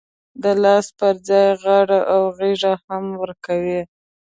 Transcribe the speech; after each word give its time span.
د 0.41 0.43
لاس 0.63 0.85
پر 0.99 1.15
ځای 1.27 1.47
غاړه 1.63 1.99
او 2.13 2.21
غېږ 2.37 2.61
هم 2.87 3.03
ورکوي. 3.21 3.81